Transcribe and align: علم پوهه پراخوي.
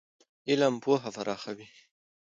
علم 0.49 0.73
پوهه 0.83 1.09
پراخوي. 1.15 1.67